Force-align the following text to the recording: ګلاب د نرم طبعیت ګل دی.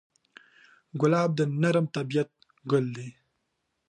ګلاب 1.01 1.29
د 1.35 1.39
نرم 1.61 1.85
طبعیت 1.95 2.29
ګل 2.71 2.85
دی. 2.95 3.09